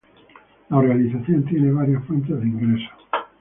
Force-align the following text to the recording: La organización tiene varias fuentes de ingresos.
La 0.69 0.77
organización 0.77 1.45
tiene 1.45 1.71
varias 1.71 2.03
fuentes 2.05 2.35
de 2.41 2.47
ingresos. 2.47 2.89